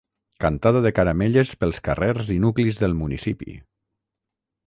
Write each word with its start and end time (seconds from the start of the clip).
Cantada 0.43 0.79
de 0.85 0.91
caramelles 0.99 1.51
pels 1.63 1.81
carrers 1.89 2.33
i 2.37 2.39
nuclis 2.47 2.81
del 2.85 2.99
municipi. 3.05 3.57